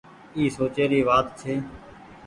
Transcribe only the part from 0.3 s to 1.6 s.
اي سوچي ري وآت ڇي۔